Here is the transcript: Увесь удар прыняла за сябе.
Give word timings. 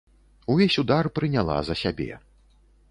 Увесь 0.51 0.79
удар 0.83 1.05
прыняла 1.19 1.61
за 1.69 1.75
сябе. 1.85 2.19